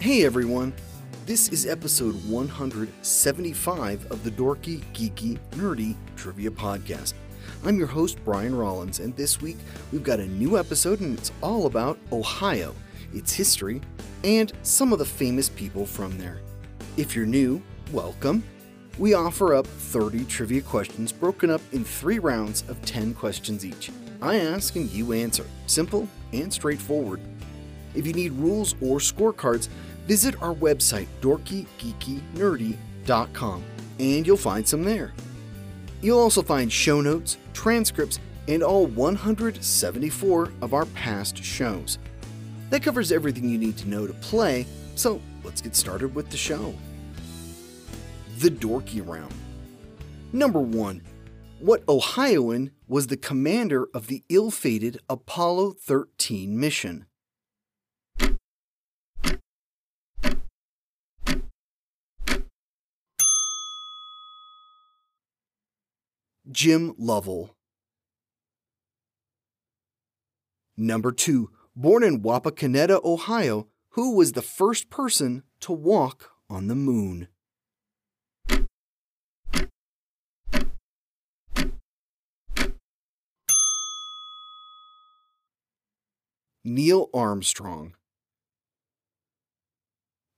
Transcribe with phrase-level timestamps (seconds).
[0.00, 0.72] Hey everyone,
[1.26, 7.12] this is episode 175 of the Dorky, Geeky, Nerdy Trivia Podcast.
[7.66, 9.58] I'm your host, Brian Rollins, and this week
[9.92, 12.74] we've got a new episode and it's all about Ohio,
[13.12, 13.82] its history,
[14.24, 16.40] and some of the famous people from there.
[16.96, 17.62] If you're new,
[17.92, 18.42] welcome.
[18.98, 23.90] We offer up 30 trivia questions broken up in three rounds of 10 questions each.
[24.22, 25.44] I ask and you answer.
[25.66, 27.20] Simple and straightforward.
[27.94, 29.68] If you need rules or scorecards,
[30.10, 33.64] visit our website, dorkygeekynerdy.com,
[34.00, 35.12] and you'll find some there.
[36.02, 42.00] You'll also find show notes, transcripts, and all 174 of our past shows.
[42.70, 46.36] That covers everything you need to know to play, so let's get started with the
[46.36, 46.74] show.
[48.38, 49.32] The Dorky Round.
[50.32, 51.02] Number 1.
[51.60, 57.06] What Ohioan was the commander of the ill fated Apollo 13 mission?
[66.50, 67.56] Jim Lovell.
[70.76, 71.50] Number 2.
[71.76, 77.28] Born in Wapakoneta, Ohio, who was the first person to walk on the moon?
[86.64, 87.94] Neil Armstrong.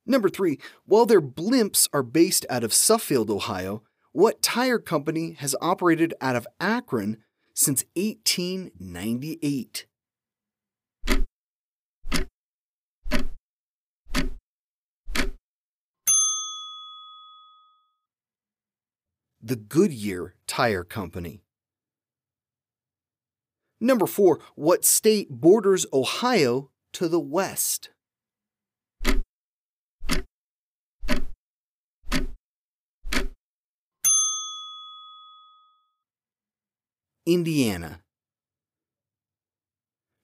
[0.04, 0.58] Number 3.
[0.84, 3.82] While their blimps are based out of Suffield, Ohio,
[4.12, 7.18] what tire company has operated out of Akron
[7.54, 9.86] since 1898?
[19.44, 21.42] The Goodyear Tire Company.
[23.80, 24.38] Number 4.
[24.54, 27.90] What state borders Ohio to the west?
[37.26, 38.00] Indiana.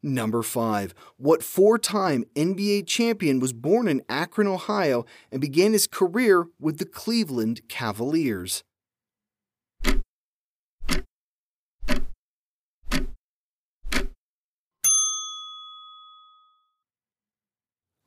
[0.02, 0.94] Number 5.
[1.16, 6.78] What four time NBA champion was born in Akron, Ohio, and began his career with
[6.78, 8.62] the Cleveland Cavaliers?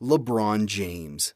[0.01, 1.33] LeBron James.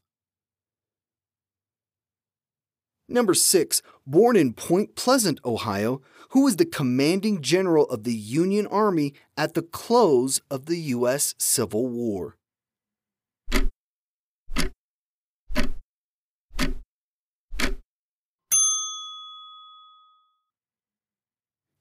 [3.07, 3.81] Number 6.
[4.07, 9.53] Born in Point Pleasant, Ohio, who was the commanding general of the Union Army at
[9.53, 11.35] the close of the U.S.
[11.37, 12.37] Civil War.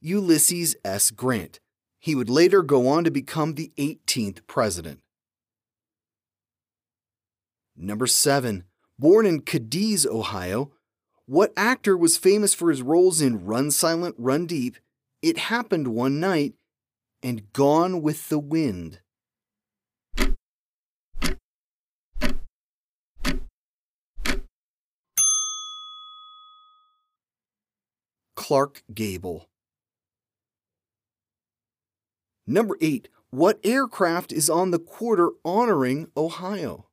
[0.03, 1.11] Ulysses S.
[1.11, 1.59] Grant.
[1.99, 5.01] He would later go on to become the 18th president.
[7.75, 8.65] Number 7.
[8.99, 10.73] Born in Cadiz, Ohio,
[11.27, 14.77] what actor was famous for his roles in Run Silent, Run Deep,
[15.23, 16.55] It Happened One Night,
[17.23, 19.01] and Gone with the Wind?
[28.37, 29.49] Clark Gable.
[32.47, 33.09] Number 8.
[33.31, 36.85] What aircraft is on the quarter honoring Ohio?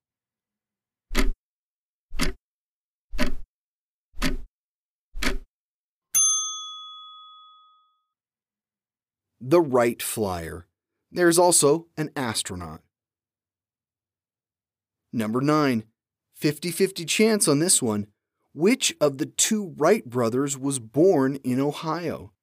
[9.41, 10.67] The Wright Flyer.
[11.11, 12.81] There's also an astronaut.
[15.11, 15.83] Number 9.
[16.35, 18.07] 50 50 chance on this one.
[18.53, 22.33] Which of the two Wright brothers was born in Ohio?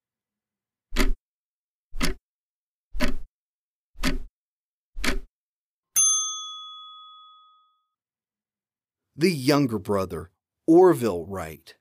[9.16, 10.30] The younger brother,
[10.66, 11.74] Orville Wright.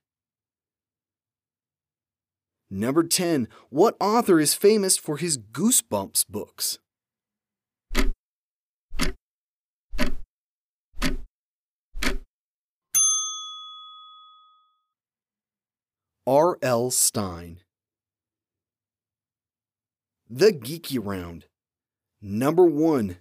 [2.70, 3.48] Number 10.
[3.70, 6.78] What author is famous for his Goosebumps books?
[16.26, 16.58] R.
[16.60, 16.90] L.
[16.90, 17.60] Stine.
[20.28, 21.46] The Geeky Round.
[22.20, 23.16] Number 1.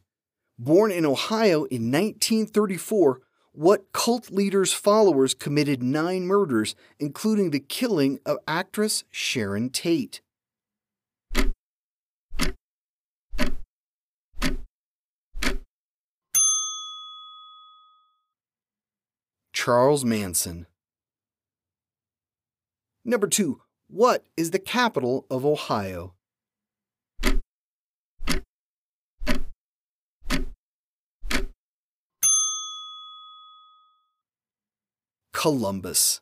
[0.59, 3.21] Born in Ohio in 1934,
[3.57, 10.21] what cult leader's followers committed nine murders, including the killing of actress Sharon Tate.
[19.51, 20.67] Charles Manson.
[23.03, 26.13] Number two, what is the capital of Ohio?
[35.37, 36.19] Columbus.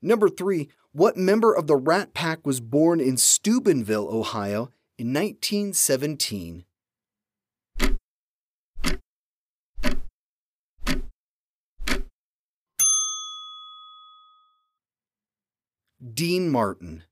[0.00, 0.70] Number 3.
[0.92, 6.64] What member of the Rat Pack was born in Steubenville, Ohio in 1917?
[16.14, 17.04] Dean Martin.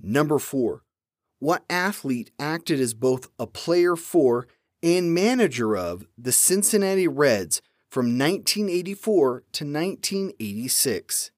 [0.00, 0.82] Number 4.
[1.38, 4.48] What athlete acted as both a player for
[4.82, 11.30] and manager of the Cincinnati Reds from 1984 to 1986?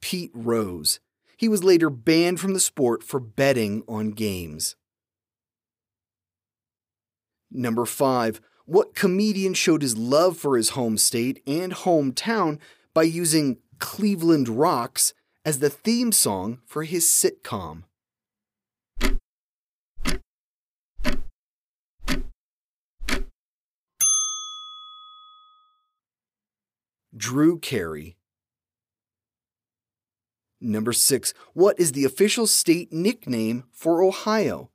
[0.00, 1.00] Pete Rose.
[1.36, 4.76] He was later banned from the sport for betting on games.
[7.50, 8.40] Number 5.
[8.66, 12.58] What comedian showed his love for his home state and hometown
[12.94, 15.12] by using Cleveland Rocks
[15.44, 17.82] as the theme song for his sitcom?
[27.14, 28.16] Drew Carey.
[30.62, 31.34] Number 6.
[31.52, 34.70] What is the official state nickname for Ohio?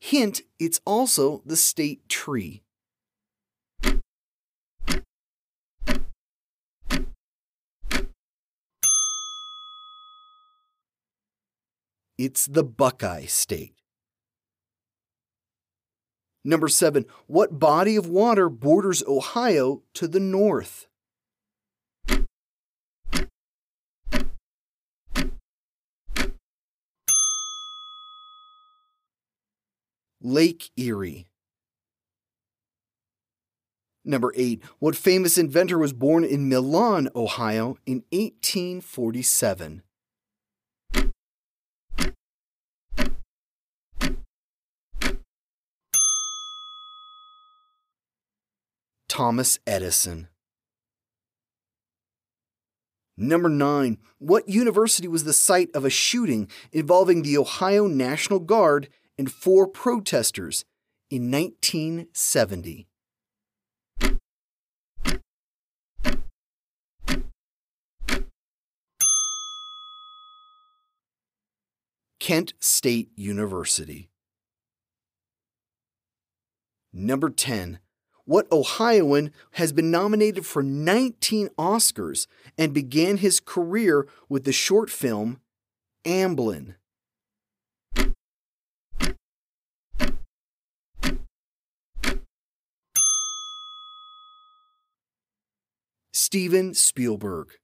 [0.00, 2.64] Hint, it's also the state tree.
[12.18, 13.74] It's the Buckeye State.
[16.44, 17.06] Number 7.
[17.28, 20.88] What body of water borders Ohio to the north?
[30.20, 31.28] Lake Erie.
[34.04, 34.60] Number 8.
[34.80, 39.82] What famous inventor was born in Milan, Ohio in 1847?
[49.18, 50.28] Thomas Edison.
[53.16, 53.98] Number 9.
[54.18, 58.88] What university was the site of a shooting involving the Ohio National Guard
[59.18, 60.64] and four protesters
[61.10, 62.86] in 1970?
[72.20, 74.10] Kent State University.
[76.92, 77.80] Number 10.
[78.28, 82.26] What Ohioan has been nominated for 19 Oscars
[82.58, 85.40] and began his career with the short film
[86.04, 86.74] Amblin?
[96.12, 97.54] Steven Spielberg.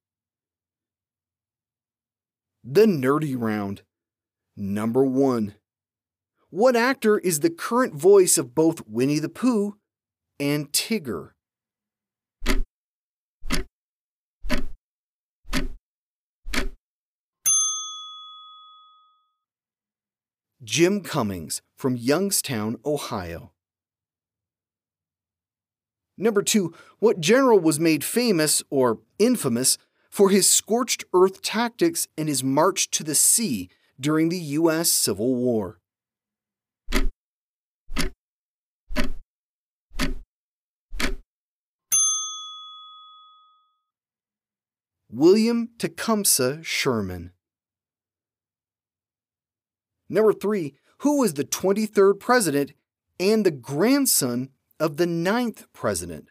[2.64, 3.82] The Nerdy Round.
[4.56, 5.56] Number 1.
[6.49, 9.76] What actor is the current voice of both Winnie the Pooh
[10.40, 11.31] and Tigger.
[20.62, 23.52] Jim Cummings from Youngstown, Ohio.
[26.17, 29.76] Number two, what general was made famous or infamous
[30.08, 33.69] for his scorched earth tactics and his march to the sea
[34.00, 34.91] during the U.S.
[34.91, 35.81] Civil War?
[45.17, 47.31] William Tecumseh Sherman.
[50.09, 52.73] Number three, who was the 23rd president
[53.21, 54.49] and the grandson
[54.81, 56.31] of the ninth president?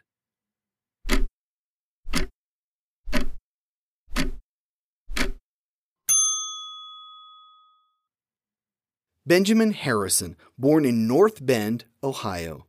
[9.24, 12.66] Benjamin Harrison, born in North Bend, Ohio.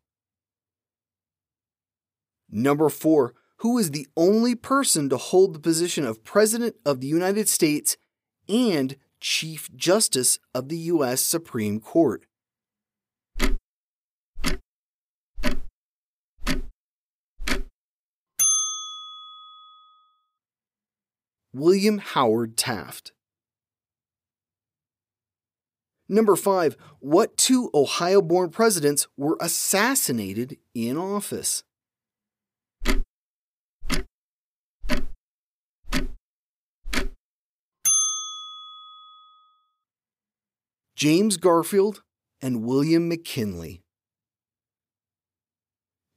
[2.50, 7.08] Number four, who is the only person to hold the position of President of the
[7.08, 7.98] United States
[8.50, 11.22] and Chief Justice of the U.S.
[11.22, 12.26] Supreme Court.
[21.54, 23.14] William Howard Taft.
[26.10, 31.64] Number five, what two Ohio born presidents were assassinated in office?
[40.96, 42.04] James Garfield
[42.42, 43.84] and William McKinley.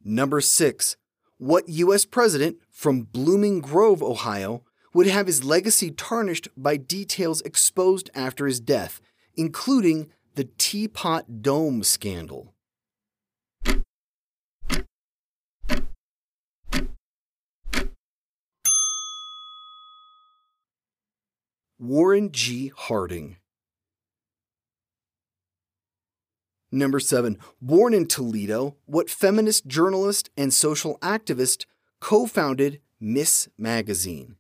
[0.05, 0.97] Number 6.
[1.39, 2.05] What U.S.
[2.05, 4.63] president from Blooming Grove, Ohio,
[4.95, 9.01] would have his legacy tarnished by details exposed after his death,
[9.37, 12.55] including the Teapot Dome scandal.
[21.81, 22.73] Warren G.
[22.77, 23.39] Harding.
[26.71, 27.39] Number 7.
[27.63, 31.65] Born in Toledo, what feminist journalist and social activist
[32.01, 33.49] co founded Ms.
[33.57, 34.37] Magazine?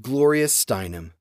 [0.00, 1.12] Gloria Steinem.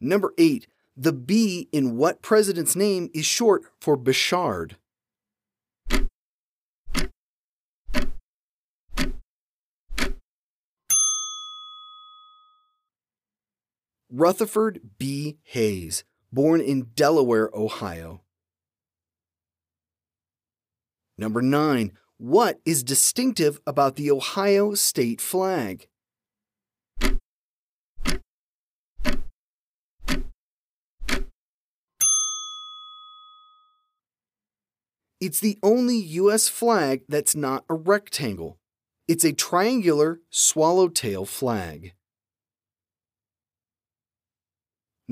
[0.00, 0.68] Number 8.
[0.96, 4.76] The B in what president's name is short for Birchard?
[14.12, 15.38] Rutherford B.
[15.44, 16.02] Hayes,
[16.32, 18.22] born in Delaware, Ohio.
[21.16, 21.92] Number 9.
[22.16, 25.86] What is distinctive about the Ohio state flag?
[35.20, 36.48] It's the only U.S.
[36.48, 38.58] flag that's not a rectangle.
[39.06, 41.92] It's a triangular swallowtail flag.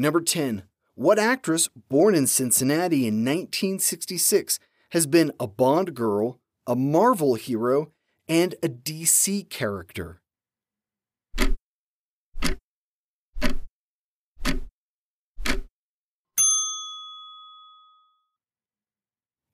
[0.01, 0.63] Number 10.
[0.95, 6.39] What actress born in Cincinnati in 1966 has been a Bond girl,
[6.69, 7.91] a Marvel hero,
[8.29, 10.21] and a DC character?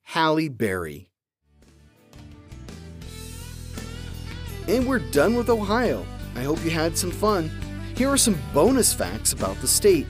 [0.03, 1.09] Halle Berry.
[4.67, 6.05] And we're done with Ohio.
[6.35, 7.49] I hope you had some fun.
[7.95, 10.05] Here are some bonus facts about the state.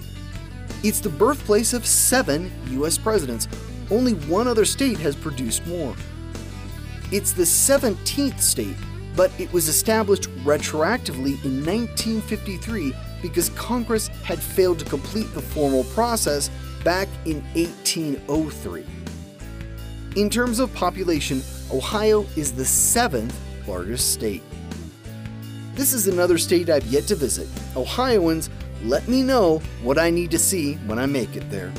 [0.87, 2.95] It's the birthplace of seven U.S.
[2.95, 3.47] presidents.
[3.89, 5.95] Only one other state has produced more.
[7.11, 8.75] It's the 17th state,
[9.15, 15.85] but it was established retroactively in 1953 because Congress had failed to complete the formal
[15.85, 16.51] process
[16.83, 18.85] back in 1803.
[20.17, 21.41] In terms of population,
[21.73, 23.35] Ohio is the seventh
[23.67, 24.43] largest state.
[25.73, 27.47] This is another state I've yet to visit.
[27.75, 28.51] Ohioans,
[28.85, 31.73] let me know what I need to see when I make it there.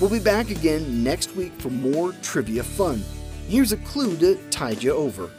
[0.00, 3.02] We'll be back again next week for more trivia fun.
[3.48, 5.30] Here's a clue to tide you over.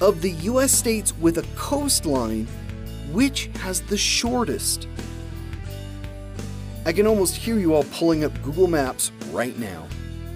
[0.00, 2.46] Of the US states with a coastline,
[3.12, 4.86] which has the shortest?
[6.86, 9.86] I can almost hear you all pulling up Google Maps right now.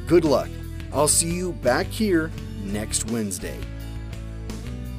[0.06, 0.48] Good luck.
[0.92, 2.30] I'll see you back here
[2.64, 3.58] next Wednesday.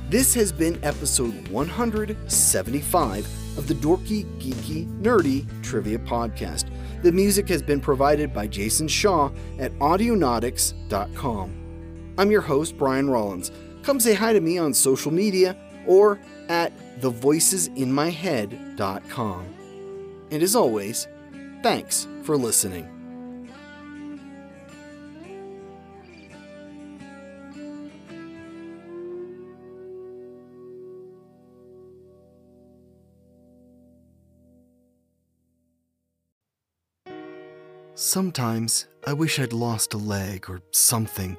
[0.10, 6.72] This has been episode 175 of the Dorky, Geeky, Nerdy Trivia Podcast.
[7.04, 12.16] The music has been provided by Jason Shaw at Audionautix.com.
[12.18, 13.52] I'm your host, Brian Rollins.
[13.84, 19.46] Come say hi to me on social media or at thevoicesinmyhead.com.
[20.32, 21.10] And as always,
[21.62, 22.99] thanks for listening.
[38.10, 41.38] Sometimes I wish I'd lost a leg or something.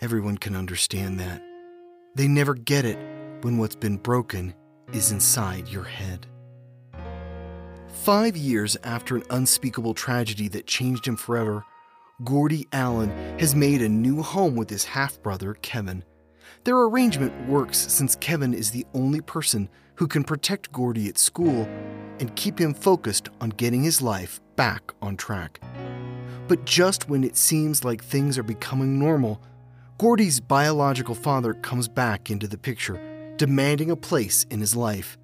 [0.00, 1.40] Everyone can understand that.
[2.16, 2.98] They never get it
[3.42, 4.54] when what's been broken
[4.92, 6.26] is inside your head.
[7.86, 11.64] Five years after an unspeakable tragedy that changed him forever,
[12.24, 16.02] Gordy Allen has made a new home with his half brother, Kevin.
[16.64, 21.68] Their arrangement works since Kevin is the only person who can protect Gordy at school
[22.18, 25.60] and keep him focused on getting his life back on track.
[26.48, 29.40] But just when it seems like things are becoming normal,
[29.98, 33.00] Gordy's biological father comes back into the picture,
[33.36, 35.16] demanding a place in his life.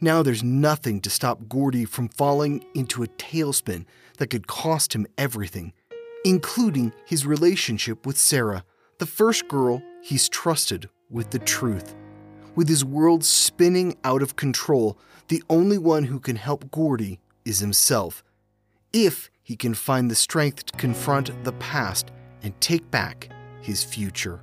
[0.00, 3.84] Now there's nothing to stop Gordy from falling into a tailspin
[4.18, 5.72] that could cost him everything,
[6.24, 8.64] including his relationship with Sarah,
[8.98, 11.94] the first girl he's trusted with the truth.
[12.54, 14.98] With his world spinning out of control,
[15.28, 18.24] the only one who can help Gordy is himself.
[18.92, 22.10] If he can find the strength to confront the past
[22.42, 23.28] and take back
[23.60, 24.40] his future.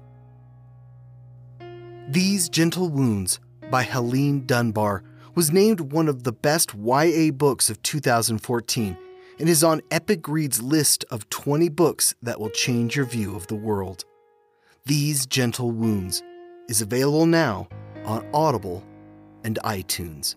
[2.08, 3.40] These Gentle Wounds
[3.72, 8.98] by Helene Dunbar was named one of the best YA books of 2014
[9.40, 13.48] and is on Epic Reads list of 20 books that will change your view of
[13.48, 14.06] the world.
[14.86, 16.22] These Gentle Wounds
[16.70, 17.68] is available now
[18.06, 18.84] on Audible
[19.44, 20.36] and iTunes.